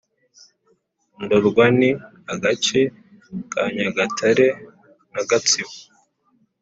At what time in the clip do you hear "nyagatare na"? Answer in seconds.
3.75-5.21